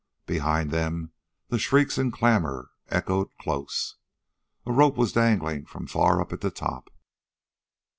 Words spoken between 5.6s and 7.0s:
from far up at the top.